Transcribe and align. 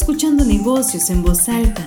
escuchando 0.00 0.46
negocios 0.46 1.10
en 1.10 1.22
voz 1.22 1.46
alta. 1.50 1.86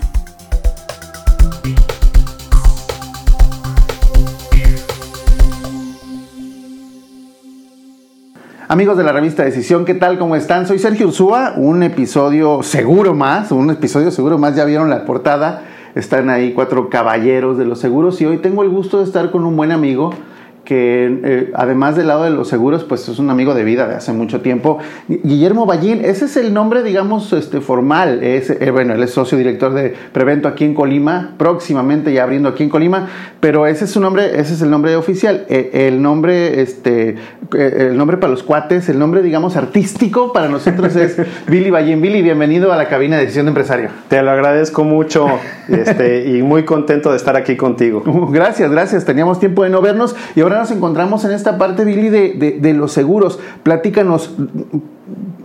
Amigos 8.68 8.98
de 8.98 9.04
la 9.04 9.14
revista 9.14 9.44
Decisión, 9.44 9.84
¿qué 9.84 9.96
tal? 9.96 10.20
¿Cómo 10.20 10.36
están? 10.36 10.68
Soy 10.68 10.78
Sergio 10.78 11.08
Ursúa, 11.08 11.56
un 11.58 11.82
episodio 11.82 12.62
seguro 12.62 13.16
más, 13.16 13.52
un 13.52 13.72
episodio 13.72 14.12
seguro 14.12 14.38
más, 14.38 14.56
ya 14.56 14.66
vieron 14.66 14.92
la 14.92 15.06
portada, 15.06 15.64
están 15.96 16.30
ahí 16.30 16.54
cuatro 16.54 16.92
caballeros 16.92 17.58
de 17.58 17.66
los 17.66 17.80
seguros 17.80 18.22
y 18.22 18.26
hoy 18.26 18.38
tengo 18.38 18.62
el 18.62 18.70
gusto 18.70 19.00
de 19.00 19.06
estar 19.06 19.32
con 19.32 19.44
un 19.44 19.58
buen 19.58 19.72
amigo 19.72 20.14
que 20.64 21.20
eh, 21.24 21.52
además 21.56 21.96
del 21.96 22.08
lado 22.08 22.24
de 22.24 22.30
los 22.30 22.48
seguros, 22.48 22.84
pues 22.84 23.08
es 23.10 23.20
un 23.20 23.30
amigo 23.30 23.54
de 23.54 23.64
vida 23.64 23.88
de 23.88 23.96
hace 23.96 24.14
mucho 24.14 24.42
tiempo. 24.42 24.78
Guillermo 25.08 25.66
Ballín, 25.66 26.06
ese 26.06 26.26
es 26.26 26.38
el 26.38 26.54
nombre, 26.54 26.84
digamos, 26.84 27.34
este, 27.34 27.60
formal. 27.60 28.24
Es, 28.24 28.50
eh, 28.50 28.72
bueno, 28.72 28.94
él 28.94 29.04
es 29.04 29.12
socio 29.12 29.38
director 29.38 29.74
de 29.74 29.94
Prevento 30.14 30.48
aquí 30.48 30.64
en 30.64 30.74
Colima, 30.74 31.34
próximamente 31.38 32.14
ya 32.14 32.24
abriendo 32.24 32.50
aquí 32.50 32.64
en 32.64 32.70
Colima, 32.70 33.10
pero 33.40 33.68
ese 33.68 33.86
es 33.86 33.92
su 33.92 34.00
nombre, 34.00 34.40
ese 34.40 34.54
es 34.54 34.62
el 34.62 34.70
nombre 34.70 34.96
oficial. 34.96 35.46
Eh, 35.50 35.88
el 35.88 36.02
nombre, 36.02 36.62
este, 36.62 37.16
el 37.54 37.98
nombre 37.98 38.18
para 38.18 38.32
los 38.32 38.44
cuates, 38.44 38.88
el 38.88 39.00
nombre, 39.00 39.22
digamos, 39.22 39.58
artístico 39.58 40.32
para 40.32 40.48
nosotros 40.48 40.96
es 40.96 41.18
Billy 41.48 41.72
Ballín. 41.72 42.02
Billy, 42.02 42.22
bienvenido 42.22 42.72
a 42.72 42.78
la 42.78 42.88
cabina 42.88 43.18
de 43.18 43.24
decisión 43.24 43.48
de 43.48 43.50
empresario. 43.50 43.90
Te 44.08 44.22
lo 44.22 44.32
agradezco 44.32 44.86
mucho 44.86 45.28
este, 45.68 46.30
y 46.30 46.42
muy 46.42 46.64
contento 46.64 47.12
de 47.12 47.18
estar 47.18 47.36
aquí 47.36 47.58
contigo. 47.58 48.04
Gracias, 48.32 48.72
gracias. 48.72 49.06
Teníamos 49.06 49.40
tiempo 49.40 49.64
de 49.64 49.70
no 49.70 49.82
vernos 49.82 50.16
y 50.36 50.42
ahora 50.42 50.53
nos 50.58 50.72
encontramos 50.72 51.24
en 51.26 51.32
esta 51.32 51.58
parte, 51.58 51.86
Billy, 51.86 52.10
de, 52.10 52.74
los 52.74 52.92
seguros. 52.92 53.40
Platícanos, 53.64 54.34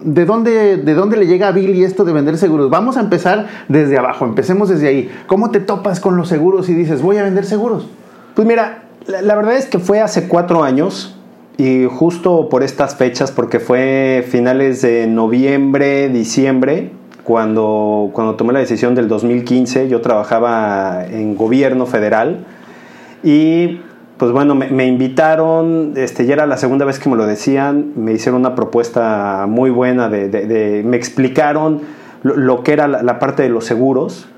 ¿de 0.03 0.25
dónde, 0.25 0.77
¿de 0.77 0.95
dónde 0.95 1.17
le 1.17 1.27
llega 1.27 1.48
a 1.48 1.53
Billy 1.53 1.84
esto 1.84 2.05
de 2.05 2.12
vender 2.12 2.39
seguros? 2.39 2.70
Vamos 2.70 2.97
a 2.97 3.00
empezar 3.00 3.47
desde 3.69 3.98
abajo, 3.98 4.25
empecemos 4.25 4.69
desde 4.69 4.89
ahí. 4.89 5.11
¿Cómo 5.27 5.50
te 5.50 5.61
topas 5.61 6.00
con 6.00 6.17
los 6.17 6.28
seguros 6.28 6.69
y 6.69 6.75
dices, 6.75 7.03
voy 7.03 7.19
a 7.19 7.23
vender 7.23 7.45
seguros? 7.45 7.87
Pues 8.34 8.47
mira, 8.47 8.84
la, 9.06 9.34
verdad 9.34 9.56
es 9.56 9.67
que 9.67 9.78
fue 9.78 10.00
hace 10.00 10.28
cuatro 10.28 10.62
años 10.62 11.17
y 11.56 11.87
justo 11.87 12.48
por 12.48 12.62
estas 12.62 12.97
fechas, 12.97 13.33
porque 13.33 13.59
fue 13.59 14.25
finales 14.28 14.83
de 14.83 15.06
noviembre, 15.06 16.09
diciembre, 16.09 16.93
cuando, 17.25 18.11
cuando 18.12 18.37
tomé 18.37 18.53
la 18.53 18.61
decisión 18.61 18.95
del 18.95 19.09
2015, 19.09 19.89
yo 19.89 20.00
trabajaba 20.00 21.05
en 21.05 21.37
gobierno 21.37 21.84
federal 21.87 22.47
y 23.22 23.81
pues 24.19 24.33
bueno, 24.33 24.56
me, 24.56 24.86
invitaron, 24.86 25.92
este, 25.97 26.27
ya 26.27 26.34
era 26.34 26.47
la 26.47 26.56
segunda 26.56 26.84
vez 26.84 26.98
que 26.98 27.08
me 27.08 27.14
lo 27.14 27.24
decían, 27.24 27.92
me 27.94 28.12
hicieron 28.12 28.41
una 28.41 28.56
propuesta 28.56 29.47
muy 29.48 29.70
buena, 29.70 30.08
de, 30.08 30.83
me 30.84 30.97
explicaron 30.97 31.83
lo, 32.25 32.64
que 32.64 32.72
era 32.72 32.88
la, 32.88 33.19
parte 33.20 33.44
de 33.44 33.48
los 33.48 33.64
seguros, 33.64 34.28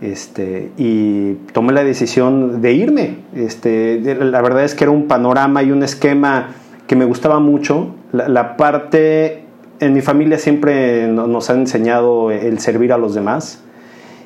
este, 0.00 0.72
y 0.76 1.34
tomé 1.52 1.72
la 1.72 1.84
decisión 1.84 2.60
de 2.62 2.72
irme. 2.72 3.18
Este, 3.36 4.00
la 4.00 4.42
verdad 4.42 4.64
es 4.64 4.74
que 4.74 4.84
era 4.84 4.90
un 4.90 5.06
panorama 5.06 5.62
y 5.62 5.70
un 5.70 5.84
esquema 5.84 6.48
que 6.88 6.96
me 6.96 7.04
gustaba 7.04 7.38
mucho. 7.38 7.94
La, 8.10 8.56
parte, 8.56 9.44
en 9.78 9.92
mi 9.92 10.00
familia 10.00 10.36
siempre 10.38 11.06
nos 11.06 11.48
han 11.48 11.60
enseñado 11.60 12.32
el 12.32 12.58
servir 12.58 12.92
a 12.92 12.98
los 12.98 13.14
demás, 13.14 13.62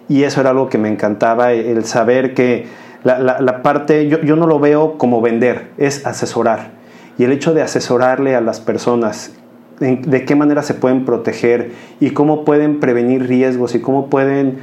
y 0.09 0.23
eso 0.23 0.41
era 0.41 0.51
algo 0.51 0.71
que 0.71 0.79
me 0.79 0.89
encantaba, 0.89 1.53
el 1.53 1.85
saber 1.85 2.33
que 2.33 2.86
la, 3.15 3.63
parte, 3.63 4.09
yo, 4.09 4.37
no 4.37 4.47
lo 4.47 4.59
veo 4.59 4.99
como 4.99 5.21
vender, 5.21 5.69
es 5.79 6.05
asesorar. 6.07 6.71
Y 7.19 7.25
el 7.25 7.33
hecho 7.33 7.55
de 7.55 7.63
asesorarle 7.63 8.35
a 8.35 8.41
las 8.41 8.61
personas 8.61 9.33
de 9.79 10.25
qué 10.25 10.35
manera 10.35 10.63
se 10.63 10.75
pueden 10.75 11.05
proteger 11.05 11.73
y 12.01 12.11
cómo 12.11 12.45
pueden 12.45 12.81
prevenir 12.81 13.29
riesgos 13.29 13.75
y 13.75 13.81
cómo 13.81 14.07
pueden 14.07 14.59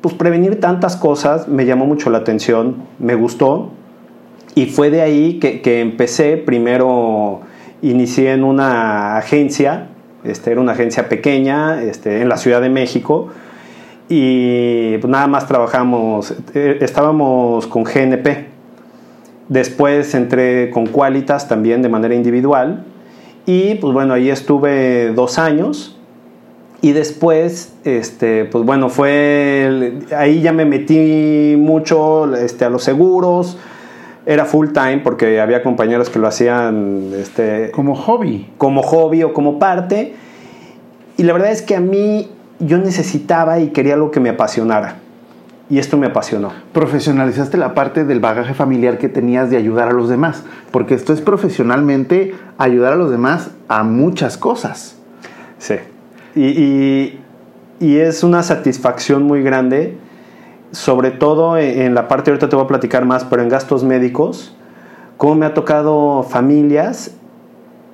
pues, 0.00 0.14
prevenir 0.14 0.60
tantas 0.60 0.96
cosas, 0.96 1.48
me 1.48 1.64
llamó 1.64 1.86
mucho 1.86 2.10
la 2.10 2.18
atención, 2.18 2.82
me 2.98 3.14
gustó. 3.14 3.70
Y 4.54 4.66
fue 4.66 4.90
de 4.90 5.00
ahí 5.00 5.38
que, 5.38 5.80
empecé, 5.80 6.36
primero 6.36 7.40
inicié 7.80 8.32
en 8.32 8.44
una 8.44 9.16
agencia, 9.16 9.88
este, 10.22 10.52
era 10.52 10.60
una 10.60 10.72
agencia 10.72 11.08
pequeña 11.08 11.82
este, 11.82 12.20
en 12.20 12.28
la 12.28 12.36
Ciudad 12.36 12.60
de 12.60 12.68
México, 12.68 13.30
y 14.08 14.98
pues 14.98 15.10
nada 15.10 15.26
más 15.26 15.46
trabajamos, 15.46 16.34
eh, 16.54 16.78
estábamos 16.80 17.66
con 17.66 17.84
GNP. 17.84 18.46
Después 19.48 20.14
entré 20.14 20.70
con 20.70 20.86
Qualitas 20.86 21.48
también 21.48 21.82
de 21.82 21.88
manera 21.88 22.14
individual 22.14 22.84
y 23.46 23.74
pues 23.76 23.92
bueno, 23.92 24.14
ahí 24.14 24.30
estuve 24.30 25.12
dos 25.12 25.38
años 25.38 25.98
y 26.80 26.92
después, 26.92 27.72
este, 27.84 28.44
pues 28.44 28.64
bueno, 28.64 28.90
fue, 28.90 30.00
ahí 30.16 30.42
ya 30.42 30.52
me 30.52 30.66
metí 30.66 31.56
mucho 31.56 32.34
este, 32.36 32.66
a 32.66 32.70
los 32.70 32.84
seguros, 32.84 33.56
era 34.26 34.44
full 34.44 34.68
time 34.72 34.98
porque 34.98 35.40
había 35.40 35.62
compañeros 35.62 36.10
que 36.10 36.18
lo 36.18 36.26
hacían 36.26 37.10
este, 37.14 37.70
como 37.70 37.94
hobby. 37.94 38.50
Como 38.58 38.82
hobby 38.82 39.22
o 39.22 39.32
como 39.32 39.58
parte. 39.58 40.14
Y 41.16 41.22
la 41.22 41.32
verdad 41.32 41.52
es 41.52 41.62
que 41.62 41.76
a 41.76 41.80
mí 41.80 42.28
yo 42.58 42.78
necesitaba 42.78 43.58
y 43.58 43.68
quería 43.68 43.94
algo 43.94 44.10
que 44.10 44.20
me 44.20 44.30
apasionara. 44.30 44.96
Y 45.70 45.78
esto 45.78 45.96
me 45.96 46.06
apasionó. 46.06 46.52
Profesionalizaste 46.72 47.56
la 47.56 47.74
parte 47.74 48.04
del 48.04 48.20
bagaje 48.20 48.52
familiar 48.52 48.98
que 48.98 49.08
tenías 49.08 49.48
de 49.50 49.56
ayudar 49.56 49.88
a 49.88 49.92
los 49.92 50.08
demás, 50.08 50.42
porque 50.70 50.94
esto 50.94 51.12
es 51.12 51.22
profesionalmente 51.22 52.34
ayudar 52.58 52.92
a 52.92 52.96
los 52.96 53.10
demás 53.10 53.50
a 53.68 53.82
muchas 53.82 54.36
cosas. 54.36 54.96
Sí. 55.58 55.76
Y, 56.36 57.18
es 57.80 58.22
una 58.22 58.42
satisfacción 58.42 59.24
muy 59.24 59.42
grande, 59.42 59.98
sobre 60.70 61.10
todo 61.10 61.58
en 61.58 61.94
la 61.94 62.08
parte, 62.08 62.30
ahorita 62.30 62.48
te 62.48 62.56
voy 62.56 62.64
a 62.64 62.68
platicar 62.68 63.04
más, 63.04 63.24
pero 63.24 63.42
en 63.42 63.48
gastos 63.48 63.84
médicos, 63.84 64.56
cómo 65.16 65.34
me 65.34 65.46
ha 65.46 65.54
tocado 65.54 66.22
familias 66.22 67.12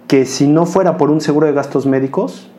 que 0.06 0.26
si 0.26 0.46
no 0.46 0.66
fuera 0.66 0.96
por 0.96 1.10
un 1.10 1.20
seguro 1.20 1.46
de 1.46 1.52
gastos 1.52 1.86
médicos, 1.86 2.49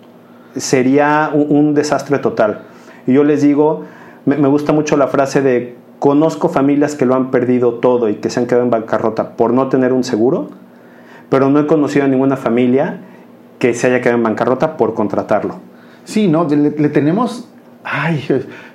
sería 0.55 1.31
un, 1.33 1.73
desastre 1.73 2.19
total. 2.19 2.61
Y 3.07 3.13
yo 3.13 3.23
les 3.23 3.41
digo, 3.41 3.83
me, 4.25 4.47
gusta 4.47 4.73
mucho 4.73 4.97
la 4.97 5.07
frase 5.07 5.41
de 5.41 5.75
conozco 5.99 6.49
familias 6.49 6.95
que 6.95 7.05
lo 7.05 7.15
han 7.15 7.31
perdido 7.31 7.75
todo 7.75 8.09
y 8.09 8.15
que 8.15 8.29
se 8.29 8.39
han 8.39 8.47
quedado 8.47 8.63
en 8.63 8.71
bancarrota 8.71 9.31
por 9.37 9.53
no 9.53 9.69
tener 9.69 9.93
un 9.93 10.03
seguro, 10.03 10.49
pero 11.29 11.49
no 11.49 11.59
he 11.59 11.67
conocido 11.67 12.05
a 12.05 12.07
ninguna 12.07 12.37
familia 12.37 13.01
que 13.59 13.73
se 13.73 13.87
haya 13.87 14.01
quedado 14.01 14.17
en 14.17 14.23
bancarrota 14.23 14.77
por 14.77 14.93
contratarlo. 14.93 15.55
Sí, 16.03 16.27
¿no? 16.27 16.47
Le, 16.49 16.71
tenemos, 16.89 17.47
ay, 17.83 18.25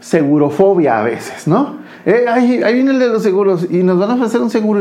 segurofobia 0.01 1.01
a 1.01 1.03
veces, 1.03 1.49
¿no? 1.49 1.86
Eh, 2.07 2.25
ahí, 2.29 2.63
viene 2.73 2.93
el 2.93 3.01
de 3.01 3.09
los 3.09 3.25
seguros 3.25 3.67
y 3.69 3.79
nos 3.83 3.99
van 3.99 4.13
a 4.13 4.15
ofrecer 4.15 4.41
un 4.41 4.49
seguro 4.49 4.81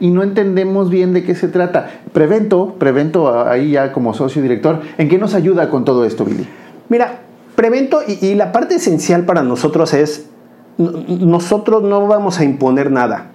y, 0.00 0.10
no 0.10 0.22
entendemos 0.24 0.90
bien 0.90 1.12
de 1.12 1.22
qué 1.22 1.36
se 1.36 1.46
trata. 1.46 2.00
Prevento, 2.12 2.74
Prevento 2.76 3.48
ahí 3.48 3.70
ya 3.70 3.92
como 3.92 4.14
socio 4.14 4.42
director, 4.42 4.80
¿en 4.98 5.08
qué 5.08 5.16
nos 5.16 5.34
ayuda 5.34 5.70
con 5.70 5.84
todo 5.84 6.04
esto, 6.04 6.24
Billy? 6.24 6.44
Mira, 6.88 7.20
Prevento 7.54 8.00
y, 8.06 8.34
la 8.34 8.50
parte 8.50 8.74
esencial 8.74 9.24
para 9.24 9.42
nosotros 9.42 9.94
es, 9.94 10.26
nosotros 10.76 11.84
no 11.84 12.04
vamos 12.08 12.40
a 12.40 12.44
imponer 12.44 12.90
nada. 12.90 13.30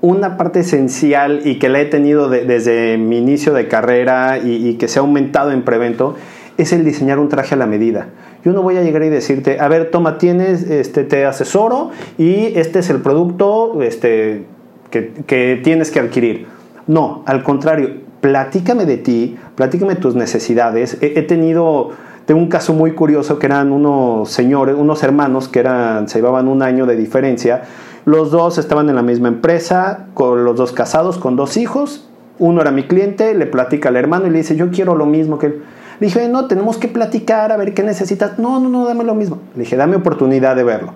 Una 0.00 0.36
parte 0.36 0.60
esencial 0.60 1.40
y 1.44 1.58
que 1.58 1.68
la 1.68 1.80
he 1.80 1.86
tenido 1.86 2.28
desde 2.28 2.98
mi 2.98 3.18
inicio 3.18 3.52
de 3.52 3.66
carrera 3.66 4.38
y 4.38 4.74
que 4.74 4.86
se 4.86 5.00
ha 5.00 5.02
aumentado 5.02 5.50
en 5.50 5.62
Prevento 5.62 6.14
es 6.58 6.72
el 6.72 6.84
diseñar 6.84 7.18
un 7.18 7.28
traje 7.28 7.54
a 7.54 7.58
la 7.58 7.66
medida. 7.66 8.08
Yo 8.44 8.52
no 8.52 8.62
voy 8.62 8.76
a 8.76 8.82
llegar 8.82 9.02
y 9.02 9.08
decirte, 9.08 9.60
a 9.60 9.68
ver, 9.68 9.90
toma, 9.90 10.18
tienes, 10.18 10.62
este, 10.62 11.04
te 11.04 11.26
asesoro 11.26 11.90
y 12.18 12.52
este 12.58 12.78
es 12.78 12.90
el 12.90 13.00
producto 13.00 13.82
este, 13.82 14.44
que, 14.90 15.60
tienes 15.62 15.90
que 15.90 16.00
adquirir. 16.00 16.46
No, 16.86 17.22
al 17.26 17.42
contrario, 17.42 17.90
platícame 18.20 18.86
de 18.86 18.96
ti, 18.98 19.36
platícame 19.54 19.96
tus 19.96 20.14
necesidades. 20.14 20.98
He, 21.00 21.22
tenido, 21.22 21.90
tengo 22.24 22.40
un 22.40 22.48
caso 22.48 22.72
muy 22.72 22.92
curioso 22.92 23.38
que 23.38 23.46
eran 23.46 23.72
unos 23.72 24.30
señores, 24.30 24.76
unos 24.78 25.02
hermanos 25.02 25.48
que 25.48 25.58
eran, 25.58 26.08
se 26.08 26.18
llevaban 26.18 26.48
un 26.48 26.62
año 26.62 26.86
de 26.86 26.96
diferencia. 26.96 27.62
Los 28.04 28.30
dos 28.30 28.58
estaban 28.58 28.88
en 28.88 28.94
la 28.94 29.02
misma 29.02 29.28
empresa, 29.28 30.06
con 30.14 30.44
los 30.44 30.56
dos 30.56 30.72
casados, 30.72 31.18
con 31.18 31.34
dos 31.34 31.56
hijos. 31.56 32.08
Uno 32.38 32.60
era 32.60 32.70
mi 32.70 32.84
cliente, 32.84 33.34
le 33.34 33.46
platica 33.46 33.88
al 33.88 33.96
hermano 33.96 34.28
y 34.28 34.30
le 34.30 34.38
dice, 34.38 34.54
yo 34.54 34.70
quiero 34.70 34.94
lo 34.94 35.06
mismo 35.06 35.38
que 35.38 35.46
él. 35.46 35.62
Le 36.00 36.08
dije, 36.08 36.28
no, 36.28 36.46
tenemos 36.46 36.76
que 36.76 36.88
platicar, 36.88 37.52
a 37.52 37.56
ver 37.56 37.74
qué 37.74 37.82
necesitas. 37.82 38.38
No, 38.38 38.60
no, 38.60 38.68
no, 38.68 38.86
dame 38.86 39.04
lo 39.04 39.14
mismo. 39.14 39.38
Le 39.54 39.60
dije, 39.60 39.76
dame 39.76 39.96
oportunidad 39.96 40.56
de 40.56 40.64
verlo. 40.64 40.92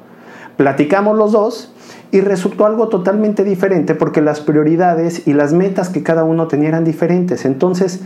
Platicamos 0.57 1.17
los 1.17 1.33
dos 1.33 1.73
y 2.11 2.21
resultó 2.21 2.67
algo 2.67 2.89
totalmente 2.89 3.45
diferente 3.45 3.95
porque 3.95 4.21
las 4.21 4.41
prioridades 4.41 5.27
y 5.27 5.33
las 5.33 5.53
metas 5.53 5.89
que 5.89 6.03
cada 6.03 6.25
uno 6.25 6.49
tenía 6.49 6.69
eran 6.69 6.85
diferentes. 6.85 7.45
Entonces, 7.45 8.01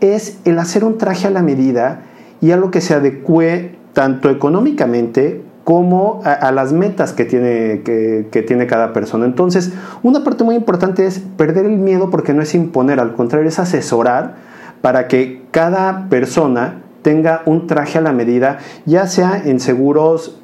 es 0.00 0.38
el 0.44 0.58
hacer 0.58 0.84
un 0.84 0.98
traje 0.98 1.28
a 1.28 1.30
la 1.30 1.42
medida 1.42 2.02
y 2.40 2.50
algo 2.50 2.72
que 2.72 2.80
se 2.80 2.94
adecue 2.94 3.76
tanto 3.92 4.30
económicamente 4.30 5.42
como 5.62 6.22
a, 6.24 6.50
las 6.50 6.72
metas 6.72 7.12
que 7.12 7.24
tiene, 7.24 7.82
que, 7.84 8.26
que, 8.32 8.42
tiene 8.42 8.66
cada 8.66 8.92
persona. 8.92 9.26
Entonces, 9.26 9.72
una 10.02 10.24
parte 10.24 10.42
muy 10.42 10.56
importante 10.56 11.06
es 11.06 11.20
perder 11.20 11.66
el 11.66 11.78
miedo 11.78 12.10
porque 12.10 12.34
no 12.34 12.42
es 12.42 12.52
imponer, 12.56 12.98
al 12.98 13.14
contrario, 13.14 13.48
es 13.48 13.60
asesorar 13.60 14.34
para 14.82 15.08
que 15.08 15.42
cada 15.50 16.08
persona 16.08 16.82
tenga 17.00 17.42
un 17.46 17.66
traje 17.66 17.98
a 17.98 18.00
la 18.00 18.12
medida, 18.12 18.58
ya 18.84 19.06
sea 19.06 19.42
en 19.44 19.58
seguros 19.60 20.36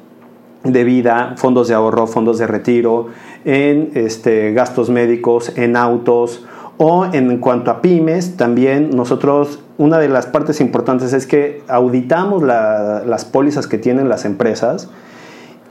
de 0.63 0.83
vida, 0.83 1.35
fondos 1.37 1.67
de 1.67 1.73
ahorro, 1.73 2.07
fondos 2.07 2.37
de 2.37 2.47
retiro, 2.47 3.07
en 3.45 3.91
este, 3.93 4.51
gastos 4.53 4.89
médicos, 4.89 5.53
en 5.57 5.75
autos 5.75 6.45
o 6.77 7.05
en 7.11 7.37
cuanto 7.39 7.71
a 7.71 7.81
pymes, 7.81 8.37
también 8.37 8.91
nosotros, 8.91 9.59
una 9.77 9.99
de 9.99 10.07
las 10.07 10.27
partes 10.27 10.61
importantes 10.61 11.11
es 11.11 11.27
que 11.27 11.61
auditamos 11.67 12.41
las 12.41 13.25
pólizas 13.25 13.67
que 13.67 13.77
tienen 13.77 14.07
las 14.07 14.23
empresas 14.23 14.89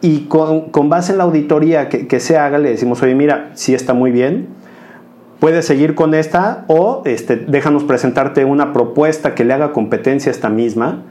y 0.03 0.27
con, 0.27 0.71
base 0.89 1.13
en 1.13 1.19
la 1.19 1.25
auditoría 1.25 1.89
que, 1.89 2.21
se 2.21 2.37
haga 2.37 2.59
le 2.59 2.71
decimos, 2.71 3.03
oye, 3.03 3.15
mira, 3.15 3.51
si 3.55 3.75
está 3.75 3.95
muy 3.95 4.11
bien, 4.11 4.49
puedes 5.41 5.67
seguir 5.67 5.95
con 5.95 6.15
esta 6.15 6.65
o 6.69 7.03
este, 7.05 7.37
déjanos 7.37 7.85
presentarte 7.85 8.45
una 8.45 8.73
propuesta 8.73 9.35
que 9.35 9.45
le 9.45 9.55
haga 9.55 9.73
competencia 9.73 10.31
a 10.31 10.35
esta 10.35 10.49
misma 10.49 11.05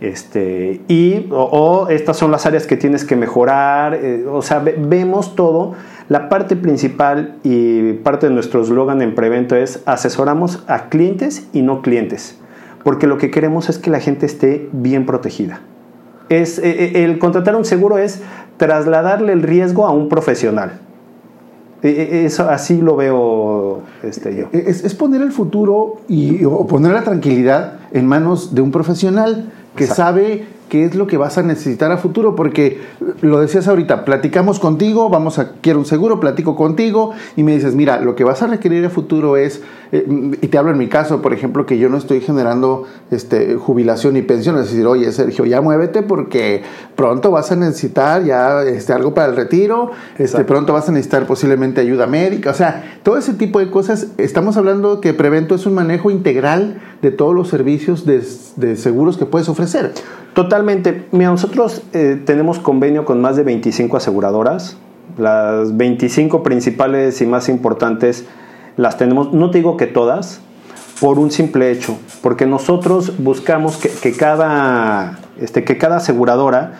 este, 0.00 0.82
y, 0.88 1.28
o, 1.30 1.86
estas 1.88 2.16
son 2.16 2.30
las 2.30 2.46
áreas 2.46 2.66
que 2.66 2.76
tienes 2.76 3.04
que 3.04 3.16
mejorar, 3.16 3.94
eh, 3.94 4.26
o 4.30 4.42
sea, 4.42 4.58
vemos 4.58 5.34
todo. 5.34 5.72
La 6.08 6.28
parte 6.28 6.56
principal 6.56 7.36
y 7.42 7.94
parte 7.94 8.28
de 8.28 8.34
nuestro 8.34 8.60
eslogan 8.60 9.00
en 9.00 9.14
Prevento 9.14 9.56
es 9.56 9.82
asesoramos 9.86 10.62
a 10.66 10.90
clientes 10.90 11.48
y 11.54 11.62
no 11.62 11.80
clientes, 11.80 12.38
porque 12.82 13.06
lo 13.06 13.16
que 13.16 13.30
queremos 13.30 13.70
es 13.70 13.78
que 13.78 13.90
la 13.90 14.00
gente 14.00 14.26
esté 14.26 14.68
bien 14.72 15.06
protegida. 15.06 15.60
Es, 16.28 16.58
eh, 16.58 16.64
eh, 16.64 17.04
el 17.04 17.18
contratar 17.18 17.56
un 17.56 17.64
seguro 17.64 17.96
es 17.96 18.20
trasladarle 18.58 19.32
el 19.32 19.42
riesgo 19.42 19.86
a 19.86 19.92
un 19.92 20.08
profesional. 20.08 20.80
Eso 21.82 22.48
así 22.48 22.80
lo 22.80 22.96
veo 22.96 23.63
este, 24.08 24.34
yo. 24.36 24.48
Es, 24.52 24.94
poner 24.94 25.22
el 25.22 25.32
futuro 25.32 26.00
y, 26.08 26.44
o 26.44 26.66
poner 26.66 26.92
la 26.92 27.02
tranquilidad 27.02 27.78
en 27.92 28.06
manos 28.06 28.54
de 28.54 28.62
un 28.62 28.70
profesional 28.70 29.52
que 29.76 29.86
sabe 29.86 30.46
qué 30.68 30.84
es 30.84 30.94
lo 30.94 31.06
que 31.06 31.16
vas 31.16 31.38
a 31.38 31.42
necesitar 31.42 31.92
a 31.92 31.98
futuro, 31.98 32.34
porque 32.34 32.80
lo 33.20 33.40
decías 33.40 33.68
ahorita, 33.68 34.04
platicamos 34.04 34.58
contigo, 34.58 35.08
vamos 35.08 35.38
a, 35.38 35.52
quiero 35.60 35.78
un 35.78 35.84
seguro, 35.84 36.20
platico 36.20 36.56
contigo 36.56 37.12
y 37.36 37.42
me 37.42 37.54
dices, 37.54 37.74
mira, 37.74 38.00
lo 38.00 38.16
que 38.16 38.24
vas 38.24 38.42
a 38.42 38.46
requerir 38.46 38.84
a 38.84 38.90
futuro 38.90 39.36
es, 39.36 39.62
eh, 39.92 40.04
y 40.40 40.48
te 40.48 40.58
hablo 40.58 40.72
en 40.72 40.78
mi 40.78 40.88
caso, 40.88 41.20
por 41.22 41.32
ejemplo, 41.32 41.66
que 41.66 41.78
yo 41.78 41.88
no 41.88 41.98
estoy 41.98 42.20
generando 42.20 42.84
este, 43.10 43.56
jubilación 43.56 44.16
y 44.16 44.22
pensión, 44.22 44.56
es 44.58 44.70
decir, 44.70 44.86
oye, 44.86 45.12
Sergio, 45.12 45.44
ya 45.44 45.60
muévete 45.60 46.02
porque 46.02 46.62
pronto 46.96 47.30
vas 47.30 47.52
a 47.52 47.56
necesitar 47.56 48.24
ya 48.24 48.62
este, 48.62 48.92
algo 48.92 49.14
para 49.14 49.28
el 49.28 49.36
retiro, 49.36 49.90
este, 50.18 50.44
pronto 50.44 50.72
vas 50.72 50.88
a 50.88 50.92
necesitar 50.92 51.26
posiblemente 51.26 51.80
ayuda 51.82 52.06
médica, 52.06 52.50
o 52.50 52.54
sea, 52.54 52.98
todo 53.02 53.18
ese 53.18 53.34
tipo 53.34 53.58
de 53.58 53.70
cosas, 53.70 54.08
estamos 54.18 54.56
hablando 54.56 55.00
que 55.00 55.14
Prevento 55.14 55.54
es 55.54 55.66
un 55.66 55.74
manejo 55.74 56.10
integral 56.10 56.80
de 57.02 57.10
todos 57.10 57.34
los 57.34 57.48
servicios 57.48 58.06
de, 58.06 58.26
de 58.56 58.76
seguros 58.76 59.18
que 59.18 59.26
puedes 59.26 59.48
ofrecer. 59.48 59.63
Totalmente. 60.34 61.06
Mira, 61.12 61.30
nosotros 61.30 61.82
eh, 61.92 62.20
tenemos 62.24 62.58
convenio 62.58 63.04
con 63.04 63.20
más 63.20 63.36
de 63.36 63.44
25 63.44 63.96
aseguradoras. 63.96 64.76
Las 65.16 65.76
25 65.76 66.42
principales 66.42 67.20
y 67.20 67.26
más 67.26 67.48
importantes 67.48 68.26
las 68.76 68.96
tenemos, 68.96 69.32
no 69.32 69.50
te 69.50 69.58
digo 69.58 69.76
que 69.76 69.86
todas, 69.86 70.40
por 71.00 71.18
un 71.18 71.30
simple 71.30 71.70
hecho, 71.70 71.96
porque 72.22 72.46
nosotros 72.46 73.18
buscamos 73.18 73.76
que, 73.76 74.12
cada, 74.12 75.18
este, 75.40 75.62
que 75.64 75.78
cada 75.78 75.96
aseguradora 75.96 76.72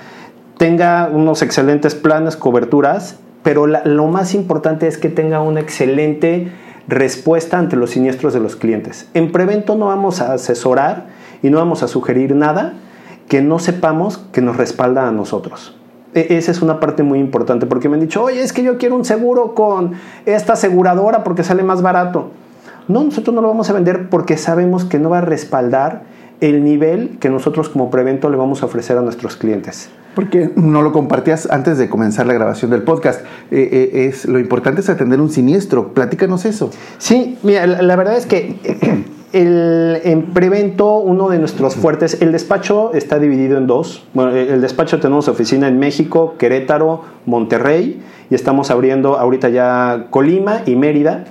tenga 0.59 1.09
unos 1.13 1.43
excelentes 1.43 1.95
planes, 1.95 2.37
coberturas, 2.37 3.19
pero 3.43 3.67
lo 3.67 4.07
más 4.07 4.35
importante 4.35 4.89
es 4.89 4.99
que 4.99 5.11
tenga 5.11 5.41
una 5.41 5.61
excelente 5.61 6.51
respuesta 6.89 7.59
ante 7.59 7.77
los 7.77 7.91
siniestros 7.91 8.33
de 8.35 8.41
los 8.41 8.57
clientes. 8.57 9.09
En 9.15 9.33
Prevento 9.33 9.77
no 9.77 9.87
vamos 9.87 10.21
a 10.21 10.33
asesorar 10.33 11.07
y 11.45 11.51
no 11.51 11.59
vamos 11.59 11.83
a 11.83 11.89
sugerir 11.89 12.35
nada 12.35 12.73
que 13.29 13.43
no 13.43 13.59
sepamos 13.59 14.19
que 14.33 14.41
nos 14.41 14.57
respalda 14.57 15.07
a 15.07 15.13
nosotros. 15.13 15.77
E, 16.15 16.39
esa 16.39 16.51
es 16.51 16.63
una 16.63 16.81
parte 16.81 17.03
muy 17.03 17.19
importante 17.19 17.67
porque 17.67 17.89
me 17.91 17.97
han 17.97 18.01
dicho, 18.01 18.23
oye, 18.23 18.43
es 18.43 18.55
que 18.55 18.63
yo 18.63 18.79
quiero 18.79 18.97
un 18.97 19.05
seguro 19.05 19.55
con 19.55 19.93
esta 20.25 20.55
aseguradora 20.55 21.23
porque 21.23 21.45
sale 21.45 21.63
más 21.63 21.83
barato. 21.83 22.31
No, 22.89 23.05
nosotros 23.05 23.35
no 23.35 23.43
lo 23.43 23.49
vamos 23.49 23.69
a 23.69 23.75
vender 23.75 24.09
porque 24.09 24.39
sabemos 24.39 24.87
que 24.87 24.99
no 24.99 25.11
va 25.11 25.19
a 25.19 25.21
respaldar 25.21 26.03
el 26.41 26.65
nivel 26.65 27.19
que 27.21 27.29
nosotros 27.29 27.69
como 27.69 27.91
Prevento 27.91 28.31
le 28.31 28.39
vamos 28.39 28.63
a 28.63 28.67
ofrecer 28.67 28.97
a 28.97 29.03
nuestros 29.03 29.37
clientes. 29.37 29.91
Porque 30.15 30.51
no 30.57 30.81
lo 30.81 30.93
compartías 30.93 31.51
antes 31.51 31.77
de 31.77 31.91
comenzar 31.91 32.27
la 32.27 32.33
grabación 32.33 32.71
del 32.71 32.85
podcast. 32.85 33.21
Eh, 33.51 33.91
eh, 33.93 34.07
es, 34.07 34.25
lo 34.25 34.39
importante 34.39 34.81
es 34.81 34.89
atender 34.89 35.21
un 35.21 35.29
siniestro. 35.29 35.93
Platícanos 35.93 36.47
eso. 36.47 36.71
Sí, 36.97 37.37
mira, 37.43 37.67
la 37.67 37.97
verdad 37.97 38.17
es 38.17 38.25
que 38.25 38.57
el, 39.35 40.01
en 40.05 40.23
Prevento, 40.33 40.99
uno 40.99 41.29
de 41.29 41.39
nuestros 41.39 41.75
fuertes, 41.75 42.23
el 42.23 42.31
despacho 42.31 42.93
está 42.95 43.19
dividido 43.19 43.59
en 43.59 43.67
dos. 43.67 44.07
Bueno, 44.15 44.31
el 44.31 44.61
despacho 44.61 45.01
tenemos 45.01 45.27
oficina 45.27 45.67
en 45.67 45.79
México, 45.79 46.37
Querétaro, 46.39 47.03
Monterrey, 47.27 48.01
y 48.31 48.35
estamos 48.35 48.71
abriendo 48.71 49.19
ahorita 49.19 49.49
ya 49.49 50.07
Colima 50.11 50.63
y 50.67 50.77
Mérida. 50.77 51.25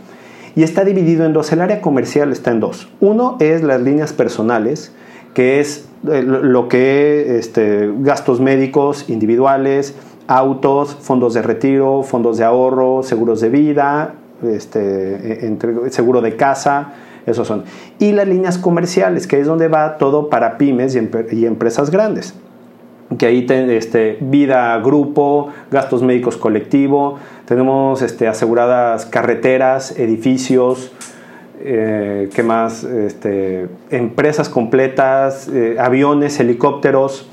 Y 0.56 0.64
está 0.64 0.84
dividido 0.84 1.26
en 1.26 1.34
dos. 1.34 1.52
El 1.54 1.62
área 1.62 1.82
comercial 1.82 2.32
está 2.32 2.52
en 2.52 2.60
dos. 2.60 2.90
Uno 3.00 3.38
es 3.40 3.64
las 3.64 3.82
líneas 3.82 4.12
personales, 4.12 4.92
que 5.34 5.62
es 5.62 5.88
eh, 6.12 6.22
lo 6.22 6.68
que 6.68 7.38
este, 7.40 7.90
gastos 8.00 8.42
médicos 8.42 9.10
individuales, 9.10 9.96
autos, 10.28 10.96
fondos 11.00 11.34
de 11.34 11.42
retiro, 11.42 12.04
fondos 12.04 12.38
de 12.38 12.44
ahorro, 12.44 13.02
seguros 13.02 13.40
de 13.40 13.50
vida, 13.50 14.16
este, 14.44 15.46
entre, 15.46 15.90
seguro 15.90 16.22
de 16.22 16.36
casa 16.36 16.94
esos 17.26 17.48
son. 17.48 17.64
Y 18.00 18.12
las 18.12 18.28
líneas 18.28 18.58
comerciales, 18.58 19.28
que 19.28 19.40
es 19.40 19.48
donde 19.48 19.68
va 19.68 19.98
todo 19.98 20.30
para 20.30 20.58
pymes 20.58 20.96
y, 20.96 21.46
empresas 21.46 21.90
grandes. 21.90 22.34
Que 23.18 23.28
ahí 23.28 23.46
tenemos 23.46 23.72
este, 23.72 24.18
vida 24.22 24.78
grupo, 24.80 25.50
gastos 25.72 26.02
médicos 26.02 26.38
colectivo, 26.38 27.20
tenemos 27.46 28.02
este, 28.02 28.28
aseguradas 28.28 29.06
carreteras, 29.06 29.98
edificios, 30.00 30.92
eh, 31.60 32.30
¿qué 32.34 32.44
más? 32.44 32.84
Este, 32.84 33.68
empresas 33.92 34.50
completas, 34.50 35.48
eh, 35.48 35.78
aviones, 35.80 36.40
helicópteros, 36.40 37.30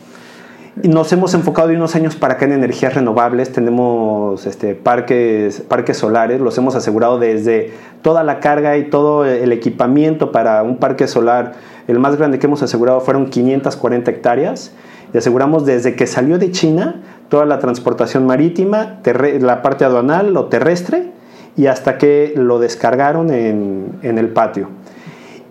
nos 0.84 1.12
hemos 1.12 1.34
enfocado 1.34 1.68
de 1.68 1.76
unos 1.76 1.94
años 1.94 2.16
para 2.16 2.34
acá 2.34 2.44
en 2.44 2.52
energías 2.52 2.94
renovables. 2.94 3.52
Tenemos 3.52 4.46
este, 4.46 4.74
parques, 4.74 5.60
parques 5.60 5.96
solares, 5.96 6.40
los 6.40 6.56
hemos 6.58 6.74
asegurado 6.74 7.18
desde 7.18 7.72
toda 8.02 8.22
la 8.22 8.40
carga 8.40 8.76
y 8.76 8.88
todo 8.88 9.24
el 9.24 9.52
equipamiento 9.52 10.32
para 10.32 10.62
un 10.62 10.76
parque 10.78 11.08
solar. 11.08 11.52
El 11.88 11.98
más 11.98 12.16
grande 12.16 12.38
que 12.38 12.46
hemos 12.46 12.62
asegurado 12.62 13.00
fueron 13.00 13.30
540 13.30 14.10
hectáreas. 14.10 14.72
Y 15.12 15.18
aseguramos 15.18 15.66
desde 15.66 15.96
que 15.96 16.06
salió 16.06 16.38
de 16.38 16.52
China 16.52 17.02
toda 17.28 17.44
la 17.44 17.58
transportación 17.58 18.26
marítima, 18.26 19.00
la 19.40 19.62
parte 19.62 19.84
aduanal, 19.84 20.32
lo 20.32 20.46
terrestre, 20.46 21.10
y 21.56 21.66
hasta 21.66 21.98
que 21.98 22.32
lo 22.36 22.58
descargaron 22.58 23.30
en, 23.30 23.98
en 24.02 24.18
el 24.18 24.28
patio. 24.28 24.68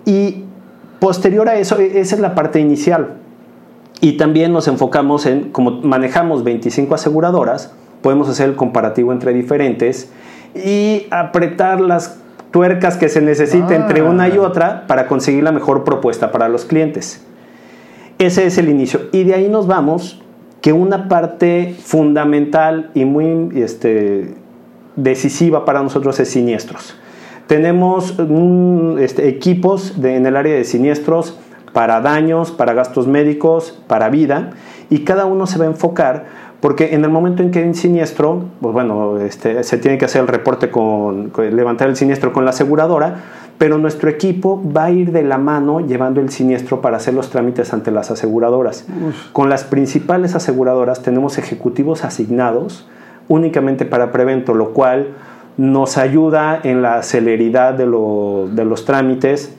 Y 0.05 0.45
posterior 0.99 1.49
a 1.49 1.55
eso, 1.55 1.77
esa 1.77 2.15
es 2.15 2.21
la 2.21 2.35
parte 2.35 2.59
inicial 2.59 3.15
y 4.01 4.13
también 4.13 4.53
nos 4.53 4.67
enfocamos 4.67 5.25
en, 5.25 5.49
como 5.51 5.71
manejamos 5.81 6.43
25 6.43 6.95
aseguradoras, 6.95 7.73
podemos 8.01 8.29
hacer 8.29 8.49
el 8.49 8.55
comparativo 8.55 9.11
entre 9.11 9.33
diferentes 9.33 10.11
y 10.55 11.05
apretar 11.11 11.81
las 11.81 12.19
tuercas 12.51 12.97
que 12.97 13.09
se 13.09 13.21
necesita 13.21 13.75
entre 13.75 14.01
una 14.01 14.27
y 14.29 14.37
ah. 14.37 14.41
otra 14.41 14.87
para 14.87 15.07
conseguir 15.07 15.43
la 15.43 15.51
mejor 15.51 15.83
propuesta 15.83 16.31
para 16.31 16.49
los 16.49 16.65
clientes. 16.65 17.23
Ese 18.17 18.45
es 18.45 18.57
el 18.57 18.69
inicio. 18.69 19.01
Y 19.11 19.23
de 19.23 19.35
ahí 19.35 19.47
nos 19.47 19.67
vamos 19.67 20.21
que 20.61 20.73
una 20.73 21.07
parte 21.07 21.75
fundamental 21.81 22.91
y 22.93 23.05
muy 23.05 23.49
este, 23.61 24.33
decisiva 24.95 25.65
para 25.65 25.81
nosotros 25.81 26.19
es 26.19 26.29
siniestros. 26.29 26.95
Tenemos 27.47 28.15
este, 28.99 29.27
equipos 29.27 29.95
en 30.03 30.25
el 30.25 30.35
área 30.35 30.53
de 30.53 30.63
siniestros 30.63 31.39
para 31.73 32.01
daños, 32.01 32.51
para 32.51 32.73
gastos 32.73 33.07
médicos, 33.07 33.79
para 33.87 34.09
vida, 34.09 34.51
y 34.89 35.03
cada 35.03 35.25
uno 35.25 35.47
se 35.47 35.59
va 35.59 35.65
a 35.65 35.67
enfocar 35.67 36.49
porque 36.59 36.93
en 36.93 37.05
el 37.05 37.09
momento 37.09 37.41
en 37.41 37.51
que 37.51 37.59
hay 37.59 37.65
un 37.65 37.75
siniestro, 37.75 38.43
pues 38.59 38.73
bueno, 38.73 39.17
este, 39.19 39.63
se 39.63 39.77
tiene 39.77 39.97
que 39.97 40.05
hacer 40.05 40.21
el 40.21 40.27
reporte 40.27 40.69
con, 40.69 41.31
levantar 41.37 41.87
el 41.87 41.95
siniestro 41.95 42.33
con 42.33 42.43
la 42.43 42.49
aseguradora, 42.49 43.15
pero 43.57 43.77
nuestro 43.77 44.09
equipo 44.09 44.61
va 44.75 44.85
a 44.85 44.91
ir 44.91 45.11
de 45.11 45.23
la 45.23 45.37
mano 45.37 45.79
llevando 45.79 46.19
el 46.19 46.29
siniestro 46.29 46.81
para 46.81 46.97
hacer 46.97 47.13
los 47.13 47.29
trámites 47.29 47.73
ante 47.73 47.91
las 47.91 48.11
aseguradoras. 48.11 48.85
Con 49.31 49.49
las 49.49 49.63
principales 49.63 50.35
aseguradoras 50.35 51.01
tenemos 51.01 51.37
ejecutivos 51.37 52.03
asignados 52.03 52.87
únicamente 53.27 53.85
para 53.85 54.11
Prevento, 54.11 54.53
lo 54.53 54.73
cual 54.73 55.09
nos 55.55 55.97
ayuda 55.97 56.59
en 56.63 56.81
la 56.81 57.03
celeridad 57.03 57.73
de, 57.73 57.85
de 57.85 58.65
los 58.65 58.85
trámites, 58.85 59.55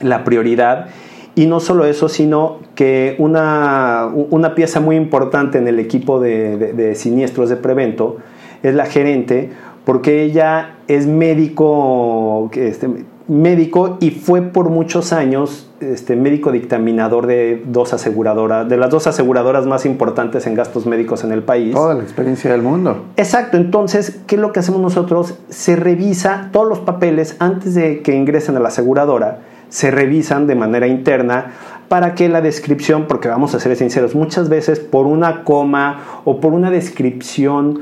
la 0.00 0.24
prioridad 0.24 0.86
y 1.34 1.46
no 1.46 1.60
solo 1.60 1.84
eso, 1.84 2.08
sino 2.08 2.58
que 2.74 3.16
una, 3.18 4.08
una 4.30 4.54
pieza 4.54 4.80
muy 4.80 4.96
importante 4.96 5.58
en 5.58 5.66
el 5.66 5.78
equipo 5.78 6.20
de, 6.20 6.72
de, 6.72 6.94
siniestros 6.94 7.48
de 7.48 7.56
Prevento 7.56 8.18
es 8.62 8.74
la 8.74 8.86
gerente, 8.86 9.50
porque 9.84 10.22
ella 10.22 10.76
es 10.86 11.06
médico, 11.06 12.50
este, 12.54 12.88
médico 13.26 13.96
y 14.00 14.10
fue 14.10 14.42
por 14.42 14.68
muchos 14.68 15.12
años 15.12 15.70
este, 15.80 16.14
médico 16.14 16.52
dictaminador 16.52 17.26
de 17.26 17.62
dos 17.66 17.92
aseguradoras, 17.94 18.68
de 18.68 18.76
las 18.76 18.90
dos 18.90 19.06
aseguradoras 19.06 19.66
más 19.66 19.86
importantes 19.86 20.46
en 20.46 20.54
gastos 20.54 20.86
médicos 20.86 21.24
en 21.24 21.32
el 21.32 21.42
país. 21.42 21.74
Toda 21.74 21.94
la 21.94 22.02
experiencia 22.02 22.52
del 22.52 22.62
mundo. 22.62 23.06
Exacto, 23.16 23.56
entonces, 23.56 24.20
¿qué 24.26 24.36
es 24.36 24.40
lo 24.40 24.52
que 24.52 24.60
hacemos 24.60 24.80
nosotros? 24.80 25.34
Se 25.48 25.74
revisa 25.74 26.50
todos 26.52 26.68
los 26.68 26.80
papeles 26.80 27.36
antes 27.38 27.74
de 27.74 28.02
que 28.02 28.14
ingresen 28.14 28.56
a 28.56 28.60
la 28.60 28.68
aseguradora, 28.68 29.40
se 29.74 29.90
revisan 29.90 30.46
de 30.46 30.54
manera 30.54 30.86
interna 30.86 31.46
para 31.88 32.14
que 32.14 32.28
la 32.28 32.40
descripción, 32.40 33.06
porque 33.08 33.26
vamos 33.26 33.56
a 33.56 33.58
ser 33.58 33.74
sinceros, 33.74 34.14
muchas 34.14 34.48
veces 34.48 34.78
por 34.78 35.06
una 35.06 35.42
coma 35.42 36.20
o 36.24 36.38
por 36.38 36.52
una 36.52 36.70
descripción, 36.70 37.80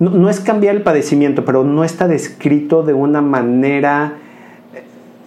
no, 0.00 0.28
es 0.28 0.40
cambiar 0.40 0.74
el 0.74 0.82
padecimiento, 0.82 1.44
pero 1.44 1.62
no 1.62 1.84
está 1.84 2.08
descrito 2.08 2.82
de 2.82 2.92
una 2.92 3.20
manera 3.20 4.14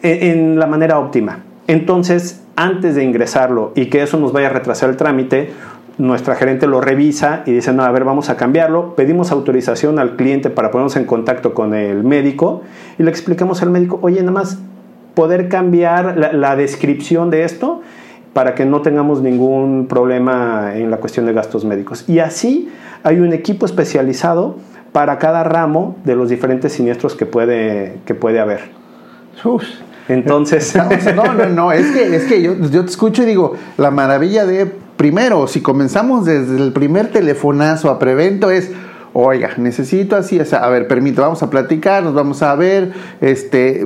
en 0.01 0.59
la 0.59 0.67
manera 0.67 0.99
óptima. 0.99 1.43
Entonces, 1.67 2.43
antes 2.57 2.95
de 2.95 3.05
ingresarlo 3.05 3.71
y 3.73 3.85
que 3.85 4.03
eso 4.03 4.19
nos 4.19 4.33
vaya 4.33 4.47
a 4.47 4.51
retrasar 4.51 4.89
el 4.89 4.97
trámite, 4.97 5.51
nuestra 5.97 6.35
gerente 6.35 6.67
lo 6.67 6.81
revisa 6.81 7.43
y 7.45 7.53
dice, 7.53 7.71
no, 7.71 7.83
a 7.83 7.91
ver, 7.91 8.03
vamos 8.03 8.29
a 8.29 8.35
cambiarlo. 8.35 8.95
Pedimos 8.95 9.31
autorización 9.31 9.97
al 9.97 10.17
cliente 10.17 10.49
para 10.49 10.71
ponernos 10.71 10.97
en 10.97 11.05
contacto 11.05 11.53
con 11.53 11.73
el 11.73 12.03
médico 12.03 12.63
y 12.99 13.03
le 13.03 13.09
explicamos 13.09 13.61
al 13.61 13.69
médico, 13.69 13.97
oye, 14.01 14.19
nada 14.19 14.31
más 14.31 14.59
poder 15.13 15.49
cambiar 15.49 16.17
la, 16.17 16.33
la 16.33 16.55
descripción 16.55 17.29
de 17.29 17.43
esto 17.43 17.81
para 18.33 18.55
que 18.55 18.65
no 18.65 18.81
tengamos 18.81 19.21
ningún 19.21 19.87
problema 19.87 20.71
en 20.75 20.89
la 20.89 20.97
cuestión 20.97 21.25
de 21.25 21.33
gastos 21.33 21.65
médicos. 21.65 22.07
Y 22.07 22.19
así 22.19 22.69
hay 23.03 23.19
un 23.19 23.33
equipo 23.33 23.65
especializado 23.65 24.57
para 24.91 25.17
cada 25.19 25.43
ramo 25.43 25.97
de 26.05 26.15
los 26.15 26.29
diferentes 26.29 26.73
siniestros 26.73 27.15
que 27.15 27.25
puede, 27.25 27.99
que 28.05 28.15
puede 28.15 28.39
haber. 28.39 28.61
Uf. 29.43 29.63
Entonces. 30.07 30.73
No, 31.15 31.33
no, 31.33 31.45
no, 31.47 31.71
es 31.71 31.91
que, 31.91 32.15
es 32.15 32.23
que 32.23 32.41
yo, 32.41 32.55
yo 32.69 32.83
te 32.83 32.89
escucho 32.89 33.23
y 33.23 33.25
digo, 33.25 33.55
la 33.77 33.91
maravilla 33.91 34.45
de, 34.45 34.65
primero, 34.97 35.47
si 35.47 35.61
comenzamos 35.61 36.25
desde 36.25 36.57
el 36.57 36.73
primer 36.73 37.11
telefonazo 37.11 37.89
a 37.89 37.99
prevento 37.99 38.51
es, 38.51 38.71
oiga, 39.13 39.51
necesito 39.57 40.15
así, 40.15 40.39
o 40.39 40.45
sea, 40.45 40.59
a 40.59 40.69
ver, 40.69 40.87
permito, 40.87 41.21
vamos 41.21 41.43
a 41.43 41.49
platicar, 41.49 42.03
nos 42.03 42.13
vamos 42.13 42.41
a 42.43 42.55
ver, 42.55 42.93
este, 43.19 43.85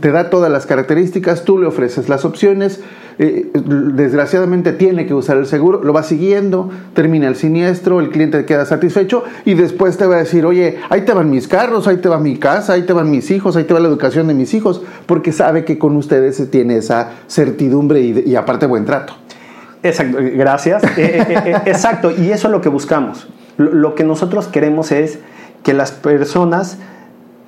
te 0.00 0.10
da 0.10 0.30
todas 0.30 0.50
las 0.50 0.66
características, 0.66 1.44
tú 1.44 1.58
le 1.58 1.66
ofreces 1.66 2.08
las 2.08 2.24
opciones, 2.24 2.80
eh, 3.18 3.50
desgraciadamente 3.54 4.72
tiene 4.72 5.06
que 5.06 5.14
usar 5.14 5.36
el 5.36 5.46
seguro, 5.46 5.82
lo 5.82 5.92
va 5.92 6.02
siguiendo, 6.02 6.70
termina 6.94 7.28
el 7.28 7.36
siniestro, 7.36 8.00
el 8.00 8.10
cliente 8.10 8.44
queda 8.44 8.64
satisfecho 8.64 9.24
y 9.44 9.54
después 9.54 9.96
te 9.96 10.06
va 10.06 10.16
a 10.16 10.18
decir, 10.18 10.46
oye, 10.46 10.78
ahí 10.88 11.02
te 11.02 11.12
van 11.12 11.30
mis 11.30 11.48
carros, 11.48 11.86
ahí 11.88 11.98
te 11.98 12.08
va 12.08 12.18
mi 12.18 12.36
casa, 12.36 12.74
ahí 12.74 12.82
te 12.82 12.92
van 12.92 13.10
mis 13.10 13.30
hijos, 13.30 13.56
ahí 13.56 13.64
te 13.64 13.74
va 13.74 13.80
la 13.80 13.88
educación 13.88 14.28
de 14.28 14.34
mis 14.34 14.54
hijos, 14.54 14.82
porque 15.06 15.32
sabe 15.32 15.64
que 15.64 15.78
con 15.78 15.96
ustedes 15.96 16.36
se 16.36 16.46
tiene 16.46 16.76
esa 16.76 17.10
certidumbre 17.28 18.00
y, 18.00 18.36
aparte 18.36 18.66
buen 18.66 18.84
trato. 18.84 19.14
Exacto, 19.82 20.18
gracias. 20.20 20.84
eh, 20.96 21.26
eh, 21.28 21.56
exacto, 21.66 22.10
y 22.10 22.30
eso 22.30 22.48
es 22.48 22.52
lo 22.52 22.60
que 22.60 22.68
buscamos. 22.68 23.28
Lo, 23.58 23.94
que 23.94 24.04
nosotros 24.04 24.48
queremos 24.48 24.92
es 24.92 25.18
que 25.62 25.74
las 25.74 25.92
personas 25.92 26.78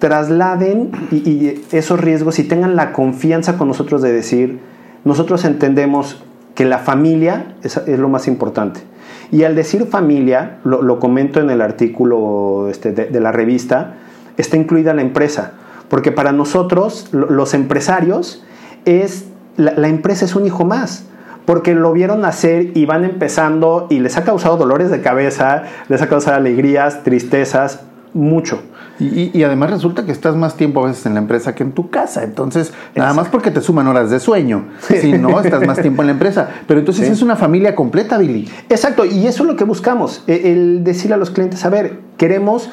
trasladen 0.04 0.90
y, 1.10 1.16
y 1.30 1.64
esos 1.72 1.98
riesgos 1.98 2.38
y 2.38 2.44
tengan 2.44 2.76
la 2.76 2.92
confianza 2.92 3.56
con 3.56 3.68
nosotros 3.68 4.02
de 4.02 4.12
decir, 4.12 4.60
nosotros 5.02 5.46
entendemos 5.46 6.22
que 6.54 6.66
la 6.66 6.76
familia 6.76 7.54
es, 7.62 7.78
es, 7.78 7.98
lo 7.98 8.10
más 8.10 8.28
importante. 8.28 8.80
Y 9.32 9.44
al 9.44 9.54
decir 9.54 9.86
familia, 9.86 10.58
lo, 10.62 10.82
lo 10.82 11.00
comento 11.00 11.40
en 11.40 11.48
el 11.48 11.62
artículo 11.62 12.68
este, 12.68 12.92
de, 12.92 13.06
de, 13.06 13.18
la 13.18 13.32
revista, 13.32 13.94
está 14.36 14.58
incluida 14.58 14.92
la 14.92 15.00
empresa. 15.00 15.54
Porque 15.88 16.12
para 16.12 16.32
nosotros, 16.32 17.08
los 17.12 17.54
empresarios, 17.54 18.44
es, 18.84 19.24
la, 19.56 19.72
la 19.72 19.88
empresa 19.88 20.26
es 20.26 20.36
un 20.36 20.44
hijo 20.44 20.66
más 20.66 21.06
porque 21.46 21.74
lo 21.74 21.92
vieron 21.92 22.20
nacer 22.20 22.72
y 22.74 22.84
van 22.84 23.04
empezando 23.04 23.86
y 23.88 24.00
les 24.00 24.18
ha 24.18 24.24
causado 24.24 24.58
dolores 24.58 24.90
de 24.90 25.00
cabeza, 25.00 25.62
les 25.88 26.02
ha 26.02 26.08
causado 26.08 26.36
alegrías, 26.36 27.04
tristezas, 27.04 27.80
mucho. 28.14 28.62
Y, 29.00 29.36
y, 29.36 29.42
además 29.42 29.70
resulta 29.70 30.06
que 30.06 30.12
estás 30.12 30.36
más 30.36 30.56
tiempo 30.56 30.82
a 30.84 30.86
veces 30.86 31.04
en 31.06 31.14
la 31.14 31.20
empresa 31.20 31.54
que 31.54 31.64
en 31.64 31.72
tu 31.72 31.90
casa. 31.90 32.22
Entonces, 32.22 32.72
nada 32.94 33.12
más 33.12 33.28
porque 33.28 33.50
te 33.50 33.60
suman 33.60 33.88
horas 33.88 34.08
de 34.08 34.20
sueño. 34.20 34.66
Si 34.78 35.12
no, 35.12 35.40
estás 35.40 35.66
más 35.66 35.80
tiempo 35.80 36.02
en 36.02 36.06
la 36.06 36.12
empresa. 36.12 36.48
Pero 36.68 36.78
entonces 36.78 37.06
sí. 37.06 37.12
es 37.12 37.20
una 37.20 37.34
familia 37.34 37.74
completa, 37.74 38.16
Billy. 38.18 38.48
Exacto. 38.68 39.04
Y 39.04 39.26
eso 39.26 39.42
es 39.42 39.48
lo 39.50 39.56
que 39.56 39.64
buscamos. 39.64 40.22
E, 40.28 40.52
El 40.52 40.84
decirle 40.84 41.14
a 41.14 41.18
los 41.18 41.30
clientes, 41.30 41.64
a 41.64 41.70
ver, 41.70 41.98
queremos... 42.16 42.70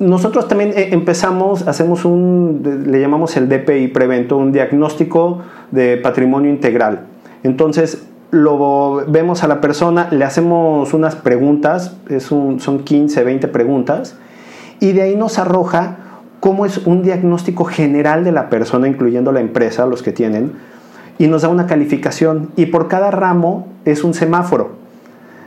Nosotros 0.00 0.46
también 0.46 0.70
eh, 0.76 0.90
empezamos, 0.92 1.66
hacemos 1.66 2.04
un, 2.04 2.84
le 2.86 3.00
llamamos 3.00 3.36
el 3.36 3.48
DPI 3.48 3.88
Prevento, 3.88 4.36
un 4.36 4.52
diagnóstico 4.52 5.42
de 5.72 5.96
patrimonio 5.96 6.52
integral. 6.52 7.06
Entonces, 7.42 8.04
lo 8.30 9.04
vemos 9.08 9.42
a 9.42 9.48
la 9.48 9.60
persona, 9.60 10.08
le 10.10 10.24
hacemos 10.24 10.92
unas 10.92 11.16
preguntas, 11.16 11.96
es 12.08 12.30
un, 12.30 12.60
son 12.60 12.80
15, 12.80 13.24
20 13.24 13.48
preguntas, 13.48 14.16
y 14.80 14.92
de 14.92 15.02
ahí 15.02 15.16
nos 15.16 15.38
arroja 15.38 15.96
cómo 16.40 16.66
es 16.66 16.86
un 16.86 17.02
diagnóstico 17.02 17.64
general 17.64 18.24
de 18.24 18.32
la 18.32 18.48
persona, 18.48 18.88
incluyendo 18.88 19.32
la 19.32 19.40
empresa, 19.40 19.86
los 19.86 20.02
que 20.02 20.12
tienen, 20.12 20.52
y 21.18 21.26
nos 21.26 21.42
da 21.42 21.48
una 21.48 21.66
calificación. 21.66 22.50
Y 22.56 22.66
por 22.66 22.88
cada 22.88 23.10
ramo 23.10 23.66
es 23.84 24.04
un 24.04 24.14
semáforo. 24.14 24.76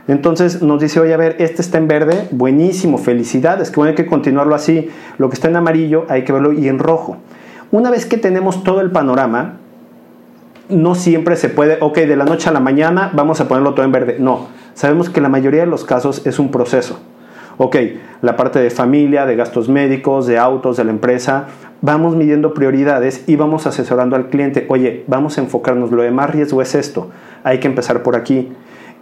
Entonces 0.08 0.62
nos 0.62 0.80
dice, 0.80 1.00
oye, 1.00 1.14
a 1.14 1.16
ver, 1.16 1.36
este 1.38 1.62
está 1.62 1.78
en 1.78 1.88
verde, 1.88 2.28
buenísimo, 2.32 2.98
felicidades, 2.98 3.70
que 3.70 3.76
bueno, 3.76 3.90
hay 3.90 3.94
que 3.94 4.06
continuarlo 4.06 4.54
así. 4.54 4.90
Lo 5.18 5.28
que 5.28 5.34
está 5.34 5.48
en 5.48 5.56
amarillo 5.56 6.06
hay 6.08 6.24
que 6.24 6.32
verlo 6.32 6.52
y 6.52 6.68
en 6.68 6.78
rojo. 6.78 7.16
Una 7.70 7.90
vez 7.90 8.04
que 8.04 8.18
tenemos 8.18 8.64
todo 8.64 8.80
el 8.80 8.90
panorama, 8.90 9.54
no 10.68 10.94
siempre 10.94 11.36
se 11.36 11.48
puede, 11.48 11.78
ok, 11.80 11.98
de 11.98 12.16
la 12.16 12.24
noche 12.24 12.48
a 12.48 12.52
la 12.52 12.60
mañana 12.60 13.10
vamos 13.14 13.40
a 13.40 13.48
ponerlo 13.48 13.74
todo 13.74 13.84
en 13.84 13.92
verde. 13.92 14.16
No, 14.18 14.48
sabemos 14.74 15.08
que 15.08 15.20
la 15.20 15.28
mayoría 15.28 15.60
de 15.60 15.66
los 15.66 15.84
casos 15.84 16.26
es 16.26 16.38
un 16.38 16.50
proceso. 16.50 16.98
Ok, 17.64 17.76
la 18.22 18.34
parte 18.34 18.58
de 18.58 18.70
familia, 18.70 19.24
de 19.24 19.36
gastos 19.36 19.68
médicos, 19.68 20.26
de 20.26 20.36
autos, 20.36 20.76
de 20.76 20.82
la 20.82 20.90
empresa, 20.90 21.46
vamos 21.80 22.16
midiendo 22.16 22.54
prioridades 22.54 23.22
y 23.28 23.36
vamos 23.36 23.68
asesorando 23.68 24.16
al 24.16 24.30
cliente. 24.30 24.66
Oye, 24.68 25.04
vamos 25.06 25.38
a 25.38 25.42
enfocarnos, 25.42 25.92
lo 25.92 26.02
de 26.02 26.10
más 26.10 26.28
riesgo 26.28 26.60
es 26.60 26.74
esto, 26.74 27.10
hay 27.44 27.60
que 27.60 27.68
empezar 27.68 28.02
por 28.02 28.16
aquí. 28.16 28.52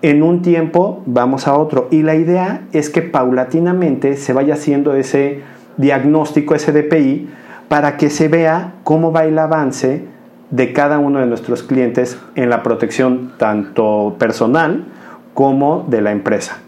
En 0.02 0.22
un 0.22 0.42
tiempo 0.42 1.02
vamos 1.06 1.48
a 1.48 1.54
otro 1.54 1.88
y 1.90 2.02
la 2.02 2.16
idea 2.16 2.66
es 2.72 2.90
que 2.90 3.00
paulatinamente 3.00 4.18
se 4.18 4.34
vaya 4.34 4.52
haciendo 4.52 4.92
ese 4.92 5.40
diagnóstico, 5.78 6.54
ese 6.54 6.72
DPI, 6.72 7.30
para 7.68 7.96
que 7.96 8.10
se 8.10 8.28
vea 8.28 8.74
cómo 8.84 9.10
va 9.10 9.24
el 9.24 9.38
avance 9.38 10.04
de 10.50 10.74
cada 10.74 10.98
uno 10.98 11.20
de 11.20 11.26
nuestros 11.26 11.62
clientes 11.62 12.18
en 12.34 12.50
la 12.50 12.62
protección 12.62 13.32
tanto 13.38 14.16
personal 14.18 14.84
como 15.32 15.86
de 15.88 16.02
la 16.02 16.12
empresa. 16.12 16.58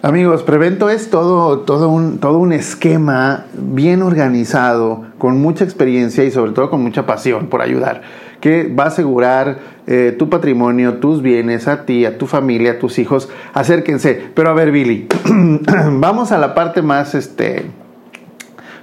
Amigos, 0.00 0.44
Prevento 0.44 0.90
es 0.90 1.10
todo, 1.10 1.60
todo, 1.60 1.88
un, 1.88 2.18
todo 2.18 2.38
un 2.38 2.52
esquema 2.52 3.46
bien 3.52 4.02
organizado, 4.02 5.06
con 5.18 5.42
mucha 5.42 5.64
experiencia 5.64 6.22
y 6.22 6.30
sobre 6.30 6.52
todo 6.52 6.70
con 6.70 6.80
mucha 6.84 7.04
pasión 7.04 7.48
por 7.48 7.62
ayudar, 7.62 8.02
que 8.40 8.72
va 8.72 8.84
a 8.84 8.86
asegurar 8.88 9.58
eh, 9.88 10.14
tu 10.16 10.30
patrimonio, 10.30 10.98
tus 10.98 11.20
bienes, 11.20 11.66
a 11.66 11.84
ti, 11.84 12.04
a 12.04 12.16
tu 12.16 12.28
familia, 12.28 12.72
a 12.72 12.78
tus 12.78 13.00
hijos. 13.00 13.28
Acérquense. 13.54 14.30
Pero 14.34 14.50
a 14.50 14.52
ver, 14.52 14.70
Billy, 14.70 15.08
vamos 15.94 16.30
a 16.30 16.38
la 16.38 16.54
parte 16.54 16.80
más 16.80 17.16
este, 17.16 17.66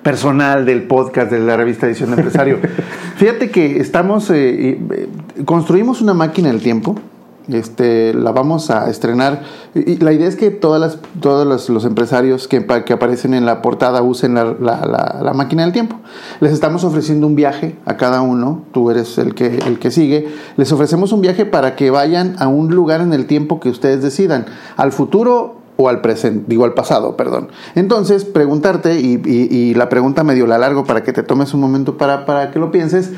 personal 0.03 0.65
del 0.65 0.83
podcast 0.83 1.31
de 1.31 1.39
la 1.39 1.55
revista 1.55 1.87
Edición 1.87 2.09
de 2.09 2.17
Empresario. 2.17 2.59
Fíjate 3.15 3.51
que 3.51 3.79
estamos, 3.79 4.29
eh, 4.31 4.71
eh, 4.71 5.07
construimos 5.45 6.01
una 6.01 6.13
máquina 6.13 6.49
del 6.49 6.61
tiempo 6.61 6.99
este, 7.47 8.13
la 8.13 8.31
vamos 8.31 8.69
a 8.69 8.89
estrenar. 8.89 9.43
Y 9.73 9.97
la 9.97 10.13
idea 10.13 10.27
es 10.27 10.35
que 10.35 10.51
todas 10.51 10.79
las, 10.79 10.97
todos 11.19 11.45
los, 11.45 11.69
los 11.69 11.85
empresarios 11.85 12.47
que, 12.47 12.65
que, 12.85 12.93
aparecen 12.93 13.33
en 13.33 13.45
la 13.45 13.61
portada 13.61 14.01
usen 14.01 14.35
la, 14.35 14.55
la, 14.59 15.19
la, 15.21 15.33
máquina 15.33 15.63
del 15.63 15.73
tiempo. 15.73 15.99
Les 16.39 16.51
estamos 16.51 16.83
ofreciendo 16.83 17.27
un 17.27 17.35
viaje 17.35 17.75
a 17.85 17.97
cada 17.97 18.21
uno, 18.21 18.63
tú 18.71 18.89
eres 18.89 19.17
el 19.17 19.35
que, 19.35 19.57
el 19.65 19.79
que 19.79 19.91
sigue. 19.91 20.27
Les 20.57 20.71
ofrecemos 20.71 21.11
un 21.11 21.21
viaje 21.21 21.45
para 21.45 21.75
que 21.75 21.91
vayan 21.91 22.35
a 22.39 22.47
un 22.47 22.73
lugar 22.73 23.01
en 23.01 23.13
el 23.13 23.25
tiempo 23.25 23.59
que 23.59 23.69
ustedes 23.69 24.01
decidan, 24.01 24.45
al 24.77 24.91
futuro 24.91 25.65
o 25.77 25.89
al 25.89 26.01
presente, 26.01 26.45
digo 26.47 26.63
al 26.63 26.73
pasado, 26.73 27.17
perdón. 27.17 27.49
Entonces, 27.75 28.23
preguntarte, 28.23 28.99
y, 28.99 29.21
y, 29.25 29.53
y 29.53 29.73
la 29.73 29.89
pregunta 29.89 30.23
medio 30.23 30.47
la 30.47 30.57
largo 30.57 30.85
para 30.85 31.03
que 31.03 31.11
te 31.11 31.23
tomes 31.23 31.53
un 31.53 31.59
momento 31.59 31.97
para, 31.97 32.25
para 32.25 32.51
que 32.51 32.59
lo 32.59 32.71
pienses. 32.71 33.11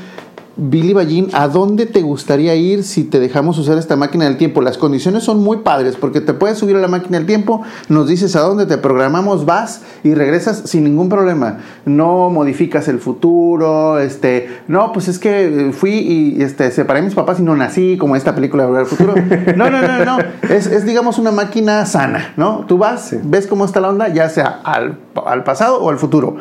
Billy 0.57 0.91
Ballín, 0.93 1.29
¿a 1.33 1.47
dónde 1.47 1.85
te 1.85 2.01
gustaría 2.01 2.55
ir 2.55 2.83
si 2.83 3.03
te 3.03 3.19
dejamos 3.19 3.59
usar 3.59 3.77
esta 3.77 3.95
máquina 3.95 4.25
del 4.25 4.37
tiempo? 4.37 4.61
Las 4.61 4.79
condiciones 4.79 5.23
son 5.23 5.43
muy 5.43 5.57
padres 5.57 5.95
porque 5.95 6.19
te 6.19 6.33
puedes 6.33 6.57
subir 6.57 6.75
a 6.75 6.79
la 6.79 6.87
máquina 6.87 7.19
del 7.19 7.27
tiempo, 7.27 7.61
nos 7.89 8.07
dices 8.07 8.35
a 8.35 8.39
dónde 8.39 8.65
te 8.65 8.79
programamos, 8.79 9.45
vas 9.45 9.83
y 10.03 10.15
regresas 10.15 10.63
sin 10.65 10.83
ningún 10.83 11.09
problema. 11.09 11.59
No 11.85 12.31
modificas 12.31 12.87
el 12.87 12.99
futuro, 12.99 13.99
este, 13.99 14.61
no, 14.67 14.91
pues 14.93 15.07
es 15.07 15.19
que 15.19 15.71
fui 15.73 15.91
y 15.91 16.41
este, 16.41 16.71
separé 16.71 17.01
a 17.01 17.03
mis 17.03 17.13
papás 17.13 17.39
y 17.39 17.43
no 17.43 17.55
nací, 17.55 17.95
como 17.97 18.15
esta 18.15 18.33
película 18.33 18.65
de 18.65 18.79
al 18.79 18.85
Futuro. 18.87 19.13
No, 19.55 19.69
no, 19.69 19.81
no, 19.81 20.05
no. 20.05 20.17
Es, 20.49 20.65
es 20.67 20.85
digamos 20.85 21.19
una 21.19 21.31
máquina 21.31 21.85
sana, 21.85 22.33
¿no? 22.35 22.65
Tú 22.67 22.77
vas, 22.77 23.15
ves 23.23 23.45
cómo 23.45 23.65
está 23.65 23.79
la 23.79 23.89
onda, 23.89 24.07
ya 24.07 24.29
sea 24.29 24.61
al, 24.63 24.97
al 25.25 25.43
pasado 25.43 25.79
o 25.79 25.89
al 25.89 25.97
futuro 25.97 26.37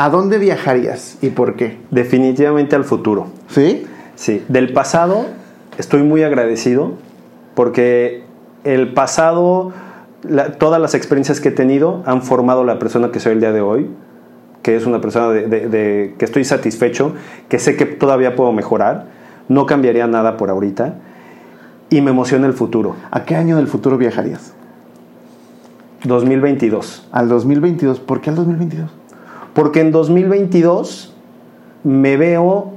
¿a 0.00 0.08
dónde 0.08 0.38
viajarías 0.38 1.18
y 1.20 1.28
por 1.28 1.56
qué? 1.56 1.76
Definitivamente 1.90 2.74
al 2.74 2.84
futuro. 2.84 3.26
¿Sí? 3.48 3.86
Sí, 4.14 4.42
del 4.48 4.72
pasado 4.72 5.26
estoy 5.76 6.02
muy 6.02 6.22
agradecido 6.22 6.92
porque 7.54 8.22
el 8.64 8.94
pasado, 8.94 9.72
la- 10.22 10.52
todas 10.52 10.80
las 10.80 10.94
experiencias 10.94 11.40
que 11.40 11.50
he 11.50 11.52
tenido 11.52 12.02
han 12.06 12.22
formado 12.22 12.64
la 12.64 12.78
persona 12.78 13.10
que 13.10 13.20
soy 13.20 13.32
el 13.32 13.40
día 13.40 13.52
de 13.52 13.60
hoy, 13.60 13.90
que 14.62 14.74
es 14.76 14.86
una 14.86 15.02
persona 15.02 15.28
de, 15.28 15.46
de- 15.48 15.68
de- 15.68 16.14
que 16.18 16.24
estoy 16.24 16.44
satisfecho, 16.44 17.12
que 17.50 17.58
sé 17.58 17.76
que 17.76 17.84
todavía 17.84 18.36
puedo 18.36 18.52
mejorar, 18.52 19.06
no 19.48 19.66
cambiaría 19.66 20.06
nada 20.06 20.38
por 20.38 20.48
ahorita 20.48 20.94
y 21.90 22.00
me 22.00 22.10
emociona 22.10 22.46
el 22.46 22.54
futuro. 22.54 22.96
¿A 23.10 23.24
qué 23.24 23.36
año 23.36 23.56
del 23.58 23.66
futuro 23.66 23.98
viajarías? 23.98 24.54
2022. 26.04 27.06
Al 27.12 27.28
2022. 27.28 28.00
¿Por 28.00 28.20
qué 28.22 28.30
al 28.30 28.36
2022? 28.36 28.90
Porque 29.60 29.80
en 29.80 29.92
2022 29.92 31.14
me 31.84 32.16
veo, 32.16 32.72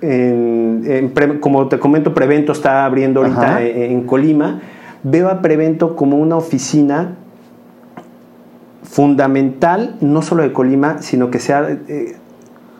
en, 0.00 0.82
en 0.86 1.10
pre- 1.10 1.40
como 1.40 1.68
te 1.68 1.78
comento, 1.78 2.14
Prevento 2.14 2.52
está 2.52 2.86
abriendo 2.86 3.20
ahorita 3.20 3.42
Ajá. 3.56 3.62
en, 3.62 3.82
en 3.92 4.02
Colima. 4.06 4.62
Veo 5.02 5.28
a 5.28 5.42
Prevento 5.42 5.94
como 5.96 6.16
una 6.16 6.36
oficina 6.36 7.16
fundamental, 8.82 9.96
no 10.00 10.22
solo 10.22 10.42
de 10.42 10.52
Colima, 10.54 11.02
sino 11.02 11.30
que 11.30 11.38
sea 11.38 11.68
eh, 11.88 12.16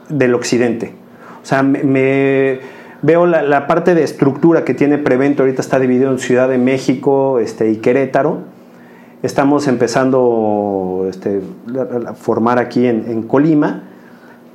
del 0.09 0.35
occidente. 0.35 0.95
O 1.43 1.47
sea, 1.47 1.63
me, 1.63 1.83
me 1.85 2.61
veo 3.03 3.27
la, 3.27 3.43
la 3.43 3.67
parte 3.67 3.95
de 3.95 4.03
estructura 4.03 4.65
que 4.65 4.73
tiene 4.73 4.97
Prevento, 4.97 5.43
ahorita 5.43 5.61
está 5.61 5.79
dividido 5.79 6.11
en 6.11 6.19
Ciudad 6.19 6.49
de 6.49 6.57
México 6.59 7.39
este, 7.39 7.71
y 7.71 7.77
Querétaro. 7.77 8.39
Estamos 9.23 9.69
empezando 9.69 11.07
este, 11.11 11.41
a- 12.07 12.15
formar 12.15 12.59
aquí 12.59 12.87
en, 12.87 13.05
en 13.11 13.23
Colima, 13.23 13.83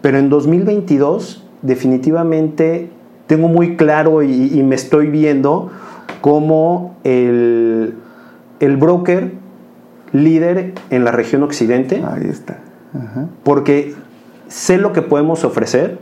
pero 0.01 0.17
en 0.17 0.29
2022 0.29 1.43
definitivamente 1.61 2.89
tengo 3.27 3.47
muy 3.47 3.75
claro 3.77 4.23
y, 4.23 4.51
y 4.57 4.63
me 4.63 4.75
estoy 4.75 5.07
viendo 5.07 5.71
como 6.21 6.95
el, 7.03 7.95
el 8.59 8.77
broker 8.77 9.33
líder 10.11 10.73
en 10.89 11.03
la 11.03 11.11
región 11.11 11.43
occidente 11.43 12.03
Ahí 12.07 12.27
está. 12.29 12.59
Ajá. 12.93 13.27
porque 13.43 13.93
sé 14.47 14.77
lo 14.77 14.93
que 14.93 15.01
podemos 15.01 15.43
ofrecer, 15.43 15.97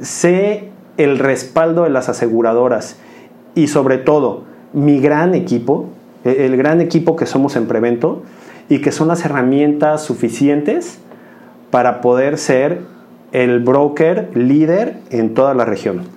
sé 0.00 0.68
el 0.96 1.18
respaldo 1.18 1.84
de 1.84 1.90
las 1.90 2.08
aseguradoras 2.08 2.96
y 3.54 3.68
sobre 3.68 3.98
todo 3.98 4.42
mi 4.72 5.00
gran 5.00 5.34
equipo, 5.34 5.86
el 6.26 6.56
gran 6.56 6.80
equipo 6.80 7.16
que 7.16 7.26
somos 7.26 7.56
en 7.56 7.66
Prevento 7.66 8.22
y 8.68 8.80
que 8.80 8.92
son 8.92 9.08
las 9.08 9.24
herramientas 9.24 10.04
suficientes 10.04 10.98
para 11.70 12.00
poder 12.00 12.38
ser 12.38 12.80
el 13.32 13.60
broker 13.60 14.30
líder 14.34 14.96
en 15.10 15.34
toda 15.34 15.54
la 15.54 15.64
región. 15.64 16.15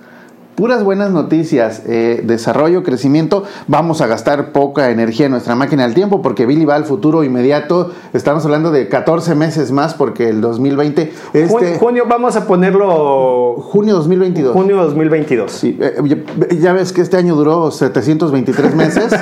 Puras 0.60 0.84
buenas 0.84 1.10
noticias, 1.10 1.80
eh, 1.86 2.20
desarrollo, 2.22 2.82
crecimiento. 2.82 3.44
Vamos 3.66 4.02
a 4.02 4.06
gastar 4.06 4.52
poca 4.52 4.90
energía 4.90 5.24
en 5.24 5.32
nuestra 5.32 5.54
máquina 5.54 5.84
del 5.84 5.94
tiempo 5.94 6.20
porque 6.20 6.44
Billy 6.44 6.66
va 6.66 6.74
al 6.74 6.84
futuro 6.84 7.24
inmediato. 7.24 7.92
Estamos 8.12 8.44
hablando 8.44 8.70
de 8.70 8.86
14 8.86 9.34
meses 9.34 9.72
más 9.72 9.94
porque 9.94 10.28
el 10.28 10.42
2020, 10.42 11.14
este, 11.32 11.48
Ju- 11.48 11.78
Junio, 11.78 12.04
vamos 12.06 12.36
a 12.36 12.46
ponerlo 12.46 13.54
junio 13.54 13.94
2022. 13.94 14.52
junio 14.52 14.76
2022. 14.84 15.50
Sí, 15.50 15.78
eh, 15.80 15.94
ya, 16.60 16.74
ves 16.74 16.92
que 16.92 17.00
este 17.00 17.16
año 17.16 17.36
duró 17.36 17.70
723 17.70 18.74
meses, 18.74 19.14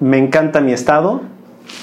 Me 0.00 0.18
encanta 0.18 0.60
mi 0.60 0.72
estado 0.72 1.22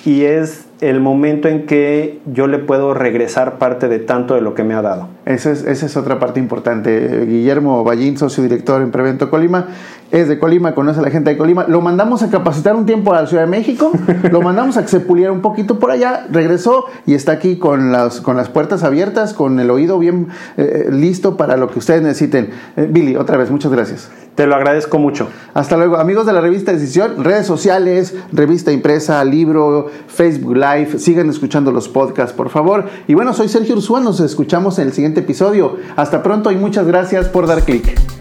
y 0.05 0.23
es 0.23 0.65
el 0.81 0.99
momento 0.99 1.47
en 1.47 1.65
que 1.65 2.19
yo 2.25 2.47
le 2.47 2.59
puedo 2.59 2.93
regresar 2.93 3.57
parte 3.57 3.87
de 3.87 3.99
tanto 3.99 4.35
de 4.35 4.41
lo 4.41 4.53
que 4.53 4.63
me 4.63 4.73
ha 4.73 4.81
dado. 4.81 5.07
Esa 5.25 5.51
es, 5.51 5.65
esa 5.65 5.85
es 5.85 5.95
otra 5.95 6.19
parte 6.19 6.39
importante. 6.39 7.25
Guillermo 7.25 7.83
Ballín, 7.83 8.17
socio 8.17 8.43
director 8.43 8.81
en 8.81 8.91
Prevento 8.91 9.29
Colima, 9.29 9.67
es 10.13 10.27
de 10.27 10.37
Colima, 10.37 10.75
conoce 10.75 10.99
a 10.99 11.01
la 11.01 11.09
gente 11.09 11.31
de 11.31 11.37
Colima. 11.37 11.65
Lo 11.67 11.81
mandamos 11.81 12.21
a 12.21 12.29
capacitar 12.29 12.75
un 12.75 12.85
tiempo 12.85 13.13
a 13.13 13.21
la 13.21 13.27
Ciudad 13.27 13.43
de 13.43 13.49
México, 13.49 13.91
lo 14.31 14.41
mandamos 14.43 14.77
a 14.77 14.83
que 14.83 14.87
se 14.87 14.99
puliera 14.99 15.31
un 15.31 15.41
poquito 15.41 15.79
por 15.79 15.89
allá, 15.89 16.27
regresó 16.29 16.85
y 17.07 17.15
está 17.15 17.31
aquí 17.31 17.57
con 17.57 17.91
las, 17.91 18.21
con 18.21 18.37
las 18.37 18.47
puertas 18.47 18.83
abiertas, 18.83 19.33
con 19.33 19.59
el 19.59 19.71
oído 19.71 19.97
bien 19.97 20.27
eh, 20.55 20.89
listo 20.91 21.35
para 21.35 21.57
lo 21.57 21.67
que 21.67 21.79
ustedes 21.79 22.03
necesiten. 22.03 22.51
Eh, 22.77 22.87
Billy, 22.89 23.15
otra 23.15 23.37
vez, 23.37 23.49
muchas 23.49 23.71
gracias. 23.71 24.11
Te 24.35 24.45
lo 24.45 24.55
agradezco 24.55 24.99
mucho. 24.99 25.29
Hasta 25.55 25.77
luego, 25.77 25.97
amigos 25.97 26.27
de 26.27 26.33
la 26.33 26.41
revista 26.41 26.71
Decisión, 26.71 27.23
redes 27.23 27.47
sociales, 27.47 28.15
revista 28.31 28.71
impresa, 28.71 29.23
libro, 29.25 29.87
Facebook 30.07 30.55
Live, 30.55 30.99
sigan 30.99 31.27
escuchando 31.31 31.71
los 31.71 31.89
podcasts, 31.89 32.33
por 32.33 32.49
favor. 32.49 32.85
Y 33.07 33.15
bueno, 33.15 33.33
soy 33.33 33.49
Sergio 33.49 33.75
Ursúa, 33.75 33.99
nos 33.99 34.19
escuchamos 34.19 34.77
en 34.77 34.87
el 34.87 34.93
siguiente 34.93 35.21
episodio. 35.21 35.77
Hasta 35.95 36.21
pronto 36.21 36.51
y 36.51 36.55
muchas 36.55 36.85
gracias 36.85 37.29
por 37.29 37.47
dar 37.47 37.63
clic. 37.63 38.12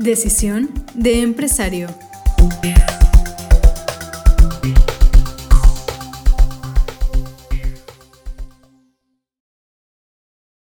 Decisión 0.00 0.70
de 0.94 1.20
empresario. 1.20 1.88